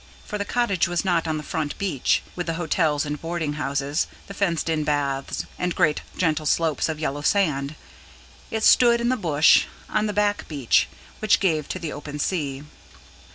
For 0.25 0.39
the 0.39 0.45
cottage 0.45 0.87
was 0.87 1.05
not 1.05 1.27
on 1.27 1.37
the 1.37 1.43
front 1.43 1.77
beach, 1.77 2.23
with 2.35 2.47
the 2.47 2.55
hotels 2.55 3.05
and 3.05 3.21
boarding 3.21 3.53
houses, 3.61 4.07
the 4.25 4.33
fenced 4.33 4.67
in 4.67 4.83
baths 4.83 5.45
and 5.59 5.75
great 5.75 6.01
gentle 6.17 6.47
slope 6.47 6.89
of 6.89 6.99
yellow 6.99 7.21
sand: 7.21 7.75
it 8.49 8.63
stood 8.63 8.99
in 8.99 9.09
the 9.09 9.15
bush, 9.15 9.67
on 9.87 10.07
the 10.07 10.11
back 10.13 10.47
beach, 10.47 10.87
which 11.19 11.39
gave 11.39 11.69
to 11.69 11.77
the 11.77 11.93
open 11.93 12.17
sea. 12.17 12.63